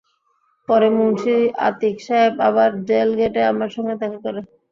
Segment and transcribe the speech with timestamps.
[0.69, 1.35] পরে মুন্সি
[1.67, 4.39] আতিক সাহেব আবার জেল গেটে আমার সঙ্গে দেখা করে।